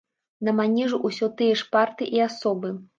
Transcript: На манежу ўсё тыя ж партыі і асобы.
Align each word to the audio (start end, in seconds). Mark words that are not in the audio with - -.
На 0.47 0.53
манежу 0.59 0.99
ўсё 1.11 1.31
тыя 1.37 1.53
ж 1.63 1.71
партыі 1.79 2.13
і 2.19 2.29
асобы. 2.31 2.79